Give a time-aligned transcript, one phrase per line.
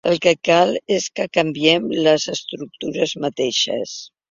[0.09, 3.97] El que cal és que canviem les estructures mateixes!